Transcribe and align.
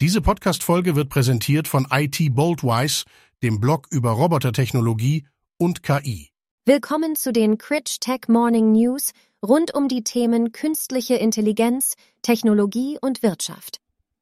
Diese 0.00 0.20
Podcast-Folge 0.20 0.94
wird 0.94 1.08
präsentiert 1.08 1.66
von 1.66 1.88
IT 1.90 2.32
Boldwise, 2.32 3.04
dem 3.42 3.58
Blog 3.58 3.88
über 3.90 4.12
Robotertechnologie 4.12 5.26
und 5.58 5.82
KI. 5.82 6.30
Willkommen 6.64 7.16
zu 7.16 7.32
den 7.32 7.58
Critch 7.58 7.98
Tech 7.98 8.28
Morning 8.28 8.70
News 8.70 9.10
rund 9.44 9.74
um 9.74 9.88
die 9.88 10.04
Themen 10.04 10.52
künstliche 10.52 11.16
Intelligenz, 11.16 11.94
Technologie 12.22 12.96
und 13.00 13.24
Wirtschaft. 13.24 13.80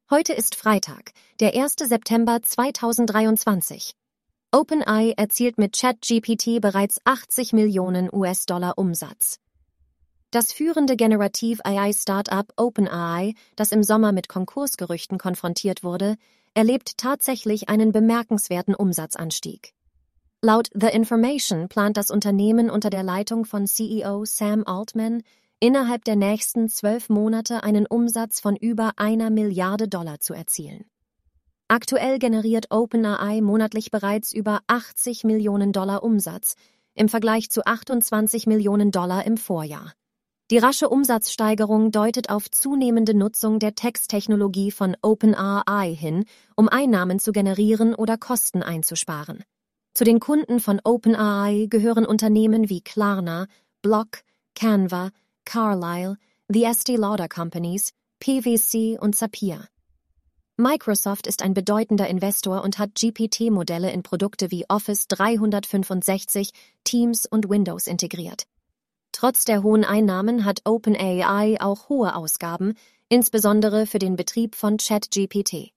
Heute 0.08 0.32
ist 0.32 0.54
Freitag, 0.54 1.12
der 1.40 1.54
1. 1.54 1.74
September 1.78 2.40
2023. 2.40 3.92
OpenAI 4.52 5.12
erzielt 5.18 5.58
mit 5.58 5.78
ChatGPT 5.78 6.58
bereits 6.62 7.00
80 7.04 7.52
Millionen 7.52 8.08
US-Dollar 8.10 8.78
Umsatz. 8.78 9.36
Das 10.30 10.52
führende 10.52 10.96
Generative 10.96 11.64
AI-Startup 11.64 12.52
OpenAI, 12.56 13.34
das 13.54 13.72
im 13.72 13.82
Sommer 13.82 14.12
mit 14.12 14.28
Konkursgerüchten 14.28 15.18
konfrontiert 15.18 15.84
wurde, 15.84 16.16
erlebt 16.54 16.98
tatsächlich 16.98 17.68
einen 17.68 17.92
bemerkenswerten 17.92 18.74
Umsatzanstieg. 18.74 19.72
Laut 20.42 20.68
The 20.74 20.88
Information 20.88 21.68
plant 21.68 21.96
das 21.96 22.10
Unternehmen 22.10 22.70
unter 22.70 22.90
der 22.90 23.02
Leitung 23.02 23.44
von 23.44 23.66
CEO 23.66 24.24
Sam 24.24 24.64
Altman 24.66 25.22
innerhalb 25.60 26.04
der 26.04 26.16
nächsten 26.16 26.68
zwölf 26.68 27.08
Monate 27.08 27.62
einen 27.62 27.86
Umsatz 27.86 28.40
von 28.40 28.56
über 28.56 28.92
einer 28.96 29.30
Milliarde 29.30 29.88
Dollar 29.88 30.20
zu 30.20 30.34
erzielen. 30.34 30.84
Aktuell 31.68 32.18
generiert 32.18 32.70
OpenAI 32.70 33.40
monatlich 33.40 33.90
bereits 33.90 34.32
über 34.32 34.60
80 34.66 35.24
Millionen 35.24 35.72
Dollar 35.72 36.02
Umsatz 36.02 36.54
im 36.94 37.08
Vergleich 37.08 37.50
zu 37.50 37.64
28 37.64 38.46
Millionen 38.46 38.90
Dollar 38.90 39.24
im 39.24 39.36
Vorjahr. 39.36 39.92
Die 40.52 40.58
rasche 40.58 40.88
Umsatzsteigerung 40.88 41.90
deutet 41.90 42.30
auf 42.30 42.48
zunehmende 42.48 43.14
Nutzung 43.14 43.58
der 43.58 43.74
Texttechnologie 43.74 44.70
von 44.70 44.96
OpenAI 45.02 45.92
hin, 45.92 46.24
um 46.54 46.68
Einnahmen 46.68 47.18
zu 47.18 47.32
generieren 47.32 47.96
oder 47.96 48.16
Kosten 48.16 48.62
einzusparen. 48.62 49.42
Zu 49.92 50.04
den 50.04 50.20
Kunden 50.20 50.60
von 50.60 50.80
OpenAI 50.84 51.66
gehören 51.68 52.06
Unternehmen 52.06 52.68
wie 52.68 52.80
Klarna, 52.80 53.48
Block, 53.82 54.20
Canva, 54.54 55.10
Carlyle, 55.44 56.16
The 56.48 56.62
Estee 56.62 56.94
Lauder 56.94 57.28
Companies, 57.28 57.90
PwC 58.20 58.98
und 59.00 59.16
Sapir. 59.16 59.66
Microsoft 60.56 61.26
ist 61.26 61.42
ein 61.42 61.54
bedeutender 61.54 62.06
Investor 62.06 62.62
und 62.62 62.78
hat 62.78 62.94
GPT-Modelle 62.94 63.90
in 63.90 64.04
Produkte 64.04 64.52
wie 64.52 64.64
Office 64.68 65.08
365, 65.08 66.52
Teams 66.84 67.26
und 67.26 67.50
Windows 67.50 67.88
integriert. 67.88 68.46
Trotz 69.18 69.46
der 69.46 69.62
hohen 69.62 69.82
Einnahmen 69.82 70.44
hat 70.44 70.60
OpenAI 70.66 71.56
auch 71.58 71.88
hohe 71.88 72.14
Ausgaben, 72.14 72.74
insbesondere 73.08 73.86
für 73.86 73.98
den 73.98 74.14
Betrieb 74.14 74.54
von 74.54 74.76
ChatGPT. 74.76 75.72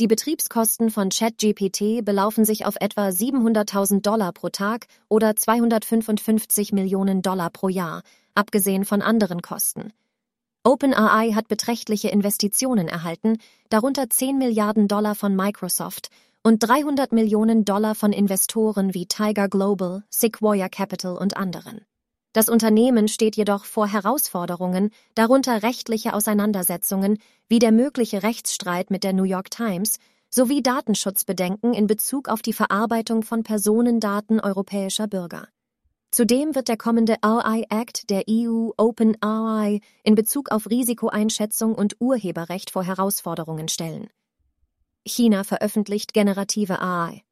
Die 0.00 0.06
Betriebskosten 0.06 0.90
von 0.90 1.10
ChatGPT 1.10 2.02
belaufen 2.02 2.46
sich 2.46 2.64
auf 2.64 2.76
etwa 2.80 3.08
700.000 3.08 4.00
Dollar 4.00 4.32
pro 4.32 4.48
Tag 4.48 4.86
oder 5.10 5.36
255 5.36 6.72
Millionen 6.72 7.20
Dollar 7.20 7.50
pro 7.50 7.68
Jahr, 7.68 8.00
abgesehen 8.34 8.86
von 8.86 9.02
anderen 9.02 9.42
Kosten. 9.42 9.92
OpenAI 10.62 11.32
hat 11.34 11.48
beträchtliche 11.48 12.08
Investitionen 12.08 12.88
erhalten, 12.88 13.36
darunter 13.68 14.08
10 14.08 14.38
Milliarden 14.38 14.88
Dollar 14.88 15.14
von 15.14 15.36
Microsoft 15.36 16.08
und 16.42 16.60
300 16.60 17.12
Millionen 17.12 17.66
Dollar 17.66 17.94
von 17.94 18.14
Investoren 18.14 18.94
wie 18.94 19.04
Tiger 19.04 19.50
Global, 19.50 20.02
Sequoia 20.08 20.70
Capital 20.70 21.18
und 21.18 21.36
anderen. 21.36 21.84
Das 22.34 22.48
Unternehmen 22.48 23.06
steht 23.06 23.36
jedoch 23.36 23.64
vor 23.64 23.86
Herausforderungen, 23.86 24.90
darunter 25.14 25.62
rechtliche 25.62 26.14
Auseinandersetzungen 26.14 27.18
wie 27.48 27.60
der 27.60 27.70
mögliche 27.70 28.24
Rechtsstreit 28.24 28.90
mit 28.90 29.04
der 29.04 29.12
New 29.12 29.22
York 29.22 29.52
Times 29.52 29.98
sowie 30.30 30.60
Datenschutzbedenken 30.60 31.74
in 31.74 31.86
Bezug 31.86 32.28
auf 32.28 32.42
die 32.42 32.52
Verarbeitung 32.52 33.22
von 33.22 33.44
Personendaten 33.44 34.40
europäischer 34.40 35.06
Bürger. 35.06 35.46
Zudem 36.10 36.56
wird 36.56 36.66
der 36.66 36.76
kommende 36.76 37.22
AI 37.22 37.66
Act 37.70 38.10
der 38.10 38.24
EU 38.28 38.70
Open 38.76 39.16
AI 39.22 39.78
in 40.02 40.16
Bezug 40.16 40.50
auf 40.50 40.68
Risikoeinschätzung 40.68 41.76
und 41.76 42.00
Urheberrecht 42.00 42.72
vor 42.72 42.82
Herausforderungen 42.82 43.68
stellen. 43.68 44.08
China 45.06 45.44
veröffentlicht 45.44 46.12
generative 46.12 46.82
AI. 46.82 47.22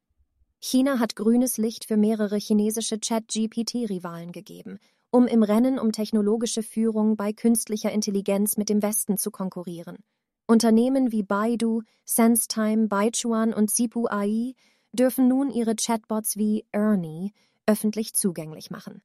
China 0.65 0.99
hat 0.99 1.17
grünes 1.17 1.57
Licht 1.57 1.83
für 1.83 1.97
mehrere 1.97 2.37
chinesische 2.37 3.01
Chat-GPT-Rivalen 3.01 4.31
gegeben, 4.31 4.79
um 5.13 5.27
im 5.27 5.43
Rennen 5.43 5.77
um 5.77 5.91
technologische 5.91 6.63
Führung 6.63 7.15
bei 7.15 7.33
künstlicher 7.33 7.91
Intelligenz 7.91 8.57
mit 8.57 8.67
dem 8.67 8.81
Westen 8.81 9.15
zu 9.15 9.29
konkurrieren. 9.29 9.97
Unternehmen 10.47 11.11
wie 11.11 11.21
Baidu, 11.21 11.83
SenseTime, 12.03 12.87
Baichuan 12.87 13.53
und 13.53 13.69
Sipu 13.69 14.07
AI 14.07 14.55
dürfen 14.91 15.27
nun 15.27 15.51
ihre 15.51 15.75
Chatbots 15.75 16.35
wie 16.35 16.65
Ernie 16.71 17.31
öffentlich 17.67 18.15
zugänglich 18.15 18.71
machen. 18.71 19.03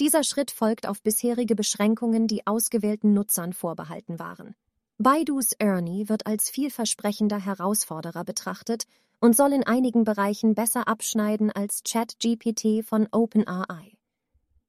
Dieser 0.00 0.24
Schritt 0.24 0.50
folgt 0.50 0.88
auf 0.88 1.02
bisherige 1.02 1.54
Beschränkungen, 1.54 2.26
die 2.26 2.46
ausgewählten 2.46 3.12
Nutzern 3.12 3.52
vorbehalten 3.52 4.18
waren. 4.18 4.54
Baidus 4.96 5.52
Ernie 5.58 6.08
wird 6.08 6.26
als 6.26 6.48
vielversprechender 6.48 7.38
Herausforderer 7.38 8.24
betrachtet 8.24 8.84
und 9.20 9.36
soll 9.36 9.52
in 9.52 9.64
einigen 9.64 10.04
Bereichen 10.04 10.54
besser 10.54 10.88
abschneiden 10.88 11.50
als 11.50 11.82
ChatGPT 11.86 12.82
von 12.82 13.06
OpenAI. 13.12 13.91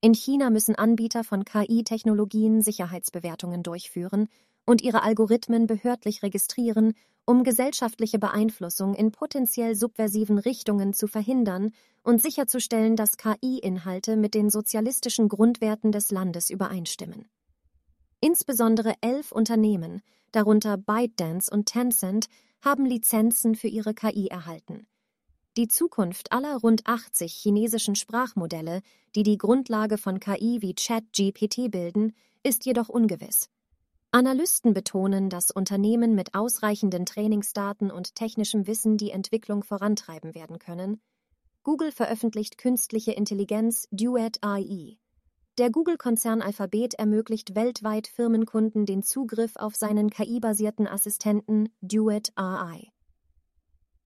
In 0.04 0.14
China 0.14 0.50
müssen 0.50 0.76
Anbieter 0.76 1.24
von 1.24 1.46
KI-Technologien 1.46 2.62
Sicherheitsbewertungen 2.62 3.64
durchführen 3.64 4.28
und 4.66 4.82
ihre 4.82 5.02
Algorithmen 5.02 5.66
behördlich 5.66 6.24
registrieren, 6.24 6.94
um 7.26 7.46
gesellschaftliche 7.46 8.20
Beeinflussung 8.20 8.96
in 8.96 9.14
potenziell 9.14 9.76
subversiven 9.78 10.40
Richtungen 10.40 10.92
zu 10.92 11.08
verhindern 11.08 11.72
und 12.04 12.22
sicherzustellen, 12.22 12.98
dass 12.98 13.16
KI-Inhalte 13.16 14.18
mit 14.18 14.34
den 14.34 14.50
sozialistischen 14.50 15.30
Grundwerten 15.30 15.94
des 15.94 16.12
Landes 16.12 16.50
übereinstimmen. 16.50 17.30
Insbesondere 18.20 18.96
elf 19.00 19.32
Unternehmen, 19.32 20.02
darunter 20.34 20.76
ByteDance 20.76 21.50
und 21.50 21.68
Tencent, 21.68 22.28
haben 22.62 22.86
Lizenzen 22.86 23.56
für 23.56 23.70
ihre 23.70 23.94
KI 23.94 24.28
erhalten. 24.28 24.86
Die 25.56 25.68
Zukunft 25.68 26.32
aller 26.32 26.58
rund 26.58 26.88
80 26.88 27.32
chinesischen 27.32 27.94
Sprachmodelle, 27.96 28.82
die 29.14 29.22
die 29.22 29.38
Grundlage 29.38 30.00
von 30.00 30.20
KI 30.20 30.64
wie 30.64 30.74
ChatGPT 30.74 31.70
bilden, 31.70 32.16
ist 32.42 32.66
jedoch 32.66 32.90
ungewiss. 32.90 33.50
Analysten 34.10 34.74
betonen, 34.74 35.30
dass 35.30 35.52
Unternehmen 35.52 36.16
mit 36.16 36.34
ausreichenden 36.34 37.06
Trainingsdaten 37.06 37.92
und 37.92 38.16
technischem 38.16 38.66
Wissen 38.66 38.98
die 38.98 39.12
Entwicklung 39.12 39.64
vorantreiben 39.64 40.34
werden 40.34 40.58
können. 40.58 41.00
Google 41.62 41.92
veröffentlicht 41.92 42.58
künstliche 42.58 43.12
Intelligenz 43.12 43.88
Duet 43.92 44.40
AI. 44.42 44.98
Der 45.60 45.70
Google-Konzern 45.70 46.42
Alphabet 46.42 46.96
ermöglicht 46.96 47.54
weltweit 47.54 48.08
Firmenkunden 48.08 48.88
den 48.88 49.04
Zugriff 49.04 49.56
auf 49.58 49.76
seinen 49.76 50.10
KI-basierten 50.10 50.88
Assistenten 50.88 51.70
Duet 51.82 52.32
AI. 52.36 52.93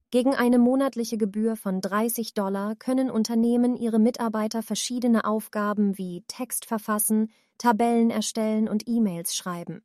Gegen 0.10 0.34
eine 0.34 0.58
monatliche 0.58 1.18
Gebühr 1.18 1.58
von 1.58 1.82
30 1.82 2.34
Dollar 2.34 2.76
können 2.76 3.12
Unternehmen 3.12 3.76
ihre 3.76 4.00
Mitarbeiter 4.00 4.64
verschiedene 4.64 5.26
Aufgaben 5.26 5.98
wie 5.98 6.24
Text 6.30 6.64
verfassen, 6.64 7.30
Tabellen 7.58 8.10
erstellen 8.10 8.70
und 8.70 8.88
E-Mails 8.88 9.36
schreiben. 9.36 9.82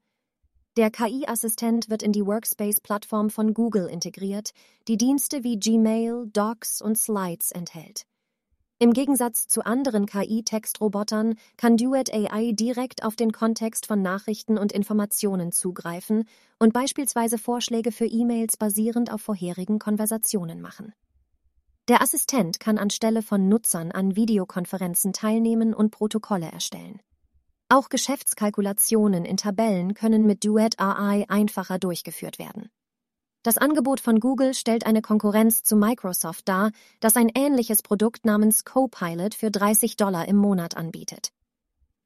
Der 0.76 0.92
KI-Assistent 0.92 1.90
wird 1.90 2.04
in 2.04 2.12
die 2.12 2.24
Workspace-Plattform 2.24 3.30
von 3.30 3.52
Google 3.52 3.88
integriert, 3.88 4.52
die 4.86 4.96
Dienste 4.96 5.42
wie 5.42 5.58
Gmail, 5.58 6.28
Docs 6.32 6.80
und 6.80 6.96
Slides 6.96 7.50
enthält. 7.50 8.06
Im 8.82 8.94
Gegensatz 8.94 9.46
zu 9.46 9.64
anderen 9.64 10.06
KI-Textrobotern 10.06 11.36
kann 11.56 11.76
Duet 11.76 12.12
AI 12.12 12.50
direkt 12.50 13.04
auf 13.04 13.14
den 13.14 13.30
Kontext 13.30 13.86
von 13.86 14.02
Nachrichten 14.02 14.58
und 14.58 14.72
Informationen 14.72 15.52
zugreifen 15.52 16.24
und 16.58 16.72
beispielsweise 16.72 17.38
Vorschläge 17.38 17.92
für 17.92 18.06
E-Mails 18.06 18.56
basierend 18.56 19.12
auf 19.12 19.20
vorherigen 19.20 19.78
Konversationen 19.78 20.60
machen. 20.60 20.94
Der 21.86 22.02
Assistent 22.02 22.58
kann 22.58 22.76
anstelle 22.76 23.22
von 23.22 23.48
Nutzern 23.48 23.92
an 23.92 24.16
Videokonferenzen 24.16 25.12
teilnehmen 25.12 25.74
und 25.74 25.92
Protokolle 25.92 26.50
erstellen. 26.50 27.00
Auch 27.68 27.88
Geschäftskalkulationen 27.88 29.24
in 29.24 29.36
Tabellen 29.36 29.94
können 29.94 30.26
mit 30.26 30.44
Duet 30.44 30.80
AI 30.80 31.24
einfacher 31.28 31.78
durchgeführt 31.78 32.40
werden. 32.40 32.68
Das 33.42 33.58
Angebot 33.58 33.98
von 33.98 34.20
Google 34.20 34.54
stellt 34.54 34.86
eine 34.86 35.02
Konkurrenz 35.02 35.64
zu 35.64 35.74
Microsoft 35.74 36.48
dar, 36.48 36.70
das 37.00 37.16
ein 37.16 37.28
ähnliches 37.34 37.82
Produkt 37.82 38.24
namens 38.24 38.64
Copilot 38.64 39.34
für 39.34 39.50
30 39.50 39.96
Dollar 39.96 40.28
im 40.28 40.36
Monat 40.36 40.76
anbietet. 40.76 41.32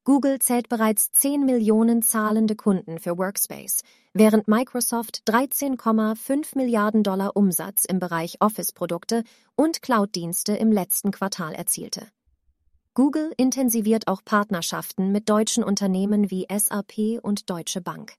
Google 0.04 0.38
zählt 0.38 0.70
bereits 0.70 1.10
10 1.12 1.44
Millionen 1.44 2.00
zahlende 2.00 2.56
Kunden 2.56 2.98
für 2.98 3.18
Workspace, 3.18 3.82
während 4.14 4.48
Microsoft 4.48 5.24
13,5 5.26 6.56
Milliarden 6.56 7.02
Dollar 7.02 7.36
Umsatz 7.36 7.84
im 7.84 7.98
Bereich 7.98 8.36
Office-Produkte 8.40 9.24
und 9.56 9.82
Cloud-Dienste 9.82 10.54
im 10.54 10.72
letzten 10.72 11.10
Quartal 11.10 11.54
erzielte. 11.54 12.06
Google 12.94 13.32
intensiviert 13.36 14.08
auch 14.08 14.24
Partnerschaften 14.24 15.12
mit 15.12 15.28
deutschen 15.28 15.64
Unternehmen 15.64 16.30
wie 16.30 16.46
SAP 16.50 17.20
und 17.20 17.50
Deutsche 17.50 17.82
Bank. 17.82 18.14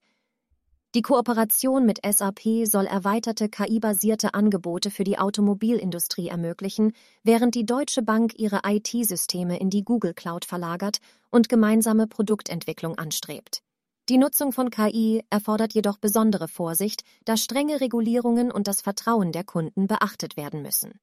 Die 0.96 1.02
Kooperation 1.02 1.86
mit 1.86 2.00
SAP 2.06 2.66
soll 2.66 2.86
erweiterte 2.86 3.50
KI-basierte 3.50 4.34
Angebote 4.34 4.90
für 4.90 5.04
die 5.04 5.20
Automobilindustrie 5.20 6.30
ermöglichen, 6.30 6.94
während 7.24 7.56
die 7.56 7.66
Deutsche 7.66 8.02
Bank 8.02 8.34
ihre 8.38 8.62
IT-Systeme 8.64 9.60
in 9.60 9.70
die 9.70 9.84
Google 9.84 10.14
Cloud 10.14 10.46
verlagert 10.46 11.00
und 11.30 11.50
gemeinsame 11.50 12.08
Produktentwicklung 12.08 12.98
anstrebt. 12.98 13.62
Die 14.08 14.18
Nutzung 14.18 14.54
von 14.54 14.70
KI 14.70 15.26
erfordert 15.30 15.74
jedoch 15.74 15.98
besondere 15.98 16.48
Vorsicht, 16.48 17.04
da 17.26 17.36
strenge 17.36 17.82
Regulierungen 17.82 18.50
und 18.50 18.70
das 18.70 18.80
Vertrauen 18.80 19.34
der 19.34 19.44
Kunden 19.44 19.88
beachtet 19.88 20.38
werden 20.38 20.62
müssen. 20.62 21.02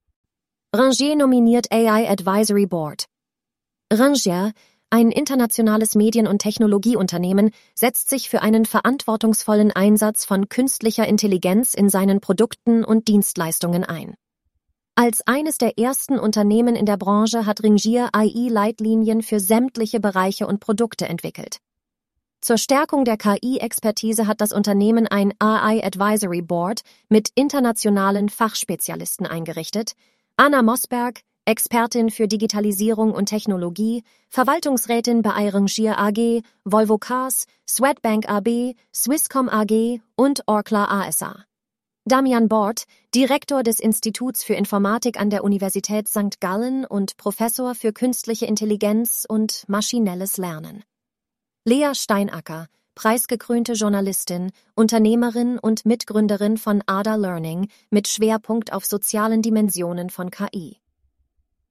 Rangier 0.75 1.14
nominiert 1.14 1.70
AI 1.70 2.08
Advisory 2.10 2.64
Board. 2.64 3.04
Rangier 3.92 4.52
ein 4.94 5.11
internationales 5.11 5.96
Medien- 5.96 6.29
und 6.29 6.38
Technologieunternehmen 6.38 7.50
setzt 7.75 8.08
sich 8.08 8.31
für 8.31 8.43
einen 8.43 8.64
verantwortungsvollen 8.64 9.73
Einsatz 9.73 10.25
von 10.25 10.49
künstlicher 10.49 11.05
Intelligenz 11.08 11.75
in 11.75 11.88
seinen 11.88 12.20
Produkten 12.20 12.85
und 12.85 13.08
Dienstleistungen 13.08 13.82
ein. 13.82 14.14
Als 14.94 15.26
eines 15.26 15.58
der 15.58 15.81
ersten 15.81 16.17
Unternehmen 16.17 16.76
in 16.76 16.87
der 16.87 16.96
Branche 16.96 17.44
hat 17.44 17.64
Ringier 17.64 18.11
AI-Leitlinien 18.12 19.23
für 19.23 19.41
sämtliche 19.41 19.99
Bereiche 19.99 20.46
und 20.46 20.61
Produkte 20.61 21.08
entwickelt. 21.08 21.58
Zur 22.41 22.56
Stärkung 22.56 23.05
der 23.05 23.17
KI-Expertise 23.17 24.29
hat 24.29 24.41
das 24.41 24.52
Unternehmen 24.52 25.08
ein 25.08 25.35
AI 25.41 25.85
Advisory 25.85 26.43
Board 26.43 26.82
mit 27.08 27.31
internationalen 27.35 28.29
Fachspezialisten 28.29 29.26
eingerichtet. 29.26 29.94
Anna 30.37 30.62
Mosberg, 30.62 31.23
Expertin 31.46 32.11
für 32.11 32.26
Digitalisierung 32.26 33.12
und 33.12 33.26
Technologie, 33.26 34.02
Verwaltungsrätin 34.31 35.20
bei 35.20 35.44
iRangier 35.44 35.99
AG, 35.99 36.43
Volvo 36.64 36.96
Cars, 36.96 37.44
Swedbank 37.69 38.26
AB, 38.31 38.75
Swisscom 38.94 39.50
AG 39.50 40.00
und 40.17 40.43
Orkla 40.46 40.87
ASA. 40.87 41.44
Damian 42.06 42.49
Bort, 42.49 42.85
Direktor 43.14 43.62
des 43.62 43.79
Instituts 43.79 44.43
für 44.43 44.55
Informatik 44.55 45.20
an 45.20 45.29
der 45.29 45.44
Universität 45.44 46.08
St. 46.08 46.41
Gallen 46.41 46.87
und 46.87 47.19
Professor 47.19 47.75
für 47.75 47.93
künstliche 47.93 48.46
Intelligenz 48.46 49.26
und 49.29 49.64
maschinelles 49.69 50.38
Lernen. 50.38 50.82
Lea 51.67 51.94
Steinacker, 51.94 52.69
preisgekrönte 52.94 53.75
Journalistin, 53.75 54.50
Unternehmerin 54.75 55.58
und 55.58 55.85
Mitgründerin 55.85 56.56
von 56.56 56.82
ADA 56.87 57.17
Learning 57.17 57.69
mit 57.91 58.08
Schwerpunkt 58.08 58.73
auf 58.73 58.87
sozialen 58.87 59.43
Dimensionen 59.43 60.08
von 60.08 60.31
KI. 60.31 60.79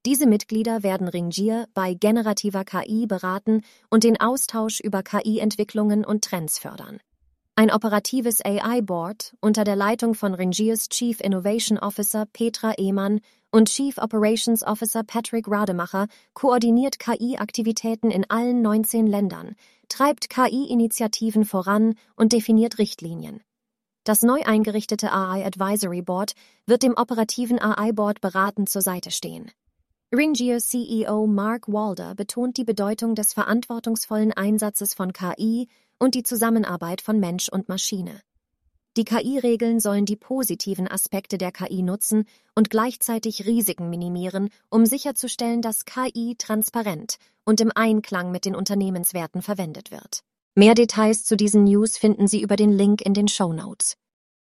Diese 0.05 0.27
Mitglieder 0.27 0.83
werden 0.83 1.07
Ringier 1.07 1.67
bei 1.73 1.93
generativer 1.93 2.65
KI 2.65 3.07
beraten 3.07 3.61
und 3.89 4.03
den 4.03 4.19
Austausch 4.19 4.81
über 4.81 5.01
KI-Entwicklungen 5.01 6.03
und 6.03 6.25
Trends 6.25 6.59
fördern. 6.59 6.99
Ein 7.55 7.71
operatives 7.71 8.43
AI-Board 8.43 9.33
unter 9.39 9.63
der 9.63 9.77
Leitung 9.77 10.13
von 10.13 10.33
Ringiers 10.33 10.89
Chief 10.89 11.21
Innovation 11.21 11.79
Officer 11.79 12.25
Petra 12.25 12.73
Ehmann 12.77 13.21
und 13.49 13.69
Chief 13.69 13.97
Operations 13.97 14.61
Officer 14.63 15.03
Patrick 15.03 15.47
Rademacher 15.47 16.07
koordiniert 16.33 16.99
KI-Aktivitäten 16.99 18.11
in 18.11 18.29
allen 18.29 18.61
19 18.61 19.07
Ländern, 19.07 19.55
treibt 19.87 20.29
KI-Initiativen 20.29 21.45
voran 21.45 21.95
und 22.17 22.33
definiert 22.33 22.77
Richtlinien. 22.77 23.41
Das 24.03 24.21
neu 24.21 24.41
eingerichtete 24.43 25.13
AI 25.13 25.45
Advisory 25.45 26.01
Board 26.01 26.33
wird 26.65 26.83
dem 26.83 26.97
operativen 26.97 27.57
AI 27.61 27.93
Board 27.93 28.19
beratend 28.19 28.67
zur 28.67 28.81
Seite 28.81 29.11
stehen. 29.11 29.49
Ringier 30.15 30.59
CEO 30.59 31.25
Mark 31.25 31.67
Walder 31.67 32.13
betont 32.13 32.57
die 32.57 32.63
Bedeutung 32.63 33.15
des 33.15 33.33
verantwortungsvollen 33.33 34.31
Einsatzes 34.31 34.93
von 34.93 35.11
KI 35.11 35.67
und 35.97 36.13
die 36.13 36.21
Zusammenarbeit 36.21 37.01
von 37.01 37.19
Mensch 37.19 37.49
und 37.49 37.67
Maschine. 37.67 38.21
Die 38.95 39.05
KI-Regeln 39.05 39.79
sollen 39.79 40.05
die 40.05 40.15
positiven 40.15 40.87
Aspekte 40.87 41.39
der 41.39 41.51
KI 41.51 41.81
nutzen 41.81 42.25
und 42.53 42.69
gleichzeitig 42.69 43.47
Risiken 43.47 43.89
minimieren, 43.89 44.49
um 44.69 44.85
sicherzustellen, 44.85 45.63
dass 45.63 45.83
KI 45.85 46.35
transparent 46.37 47.17
und 47.43 47.59
im 47.59 47.71
Einklang 47.73 48.31
mit 48.31 48.45
den 48.45 48.55
Unternehmenswerten 48.55 49.41
verwendet 49.41 49.89
wird. 49.89 50.19
Mehr 50.53 50.75
Details 50.75 51.25
zu 51.25 51.35
diesen 51.35 51.63
News 51.63 51.97
finden 51.97 52.27
Sie 52.27 52.43
über 52.43 52.55
den 52.55 52.71
Link 52.71 53.01
in 53.01 53.15
den 53.15 53.27
Show 53.27 53.51
Notes. 53.51 53.97